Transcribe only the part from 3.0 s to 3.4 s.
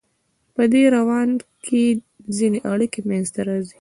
منځ